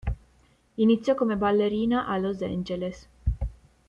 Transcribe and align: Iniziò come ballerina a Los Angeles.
Iniziò 0.77 1.13
come 1.13 1.35
ballerina 1.37 2.07
a 2.07 2.17
Los 2.17 2.41
Angeles. 2.41 3.07